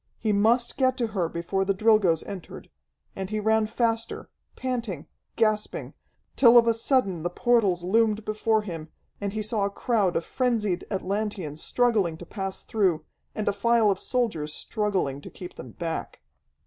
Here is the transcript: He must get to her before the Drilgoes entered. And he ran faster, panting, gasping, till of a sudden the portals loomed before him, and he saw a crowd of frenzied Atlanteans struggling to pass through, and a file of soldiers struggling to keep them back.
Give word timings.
He 0.17 0.31
must 0.33 0.77
get 0.77 0.97
to 0.97 1.09
her 1.13 1.29
before 1.29 1.63
the 1.63 1.75
Drilgoes 1.75 2.23
entered. 2.25 2.71
And 3.15 3.29
he 3.29 3.39
ran 3.39 3.67
faster, 3.67 4.31
panting, 4.55 5.05
gasping, 5.35 5.93
till 6.35 6.57
of 6.57 6.65
a 6.65 6.73
sudden 6.73 7.21
the 7.21 7.29
portals 7.29 7.83
loomed 7.83 8.25
before 8.25 8.63
him, 8.63 8.89
and 9.21 9.33
he 9.33 9.43
saw 9.43 9.65
a 9.65 9.69
crowd 9.69 10.15
of 10.15 10.25
frenzied 10.25 10.87
Atlanteans 10.89 11.61
struggling 11.61 12.17
to 12.17 12.25
pass 12.25 12.63
through, 12.63 13.05
and 13.35 13.47
a 13.47 13.53
file 13.53 13.91
of 13.91 13.99
soldiers 13.99 14.55
struggling 14.55 15.21
to 15.21 15.29
keep 15.29 15.53
them 15.53 15.73
back. 15.73 16.21